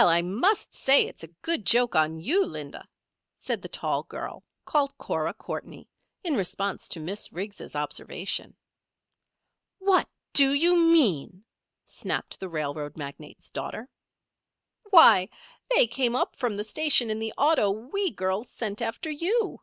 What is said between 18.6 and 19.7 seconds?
after you.